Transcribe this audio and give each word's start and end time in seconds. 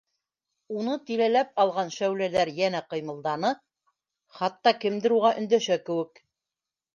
Уны 0.75 0.93
тирәләп 1.09 1.51
алған 1.63 1.91
шәүләләр 1.95 2.51
йәнә 2.53 2.81
ҡыймылданы, 2.95 3.51
хатта 4.39 4.75
кемдер 4.83 5.17
уға 5.19 5.33
өндәшә 5.43 5.79
кеүек: 5.91 6.25